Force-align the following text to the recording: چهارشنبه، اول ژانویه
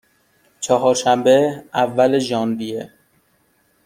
چهارشنبه، 0.59 1.63
اول 1.73 2.19
ژانویه 2.19 2.91